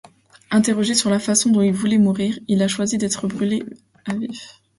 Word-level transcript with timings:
Interrogé 0.49 0.95
sur 0.95 1.11
la 1.11 1.19
façon 1.19 1.51
dont 1.51 1.61
il 1.61 1.73
voulait 1.73 1.99
mourir, 1.99 2.39
il 2.47 2.63
a 2.63 2.67
choisi 2.67 2.97
d'être 2.97 3.27
brûlé 3.27 3.63
vif. 4.07 4.59